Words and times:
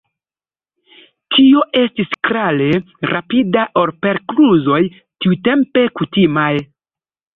Tio 1.35 1.59
estis 1.81 2.15
klare 2.29 2.69
rapida 3.11 3.67
ol 3.83 3.93
per 4.07 4.21
kluzoj 4.33 4.83
tiutempe 5.27 5.85
kutimaj. 6.01 6.53